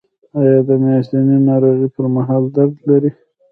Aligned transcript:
ایا 0.39 0.57
د 0.67 0.69
میاشتنۍ 0.83 1.37
ناروغۍ 1.47 1.87
پر 1.95 2.05
مهال 2.15 2.43
درد 2.55 2.73
لرئ؟ 2.87 3.11